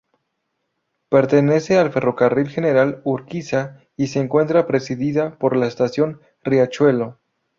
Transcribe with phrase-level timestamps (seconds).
[1.09, 7.19] Pertenece al Ferrocarril General Urquiza y se encuentra precedida por la Estación Riachuelo.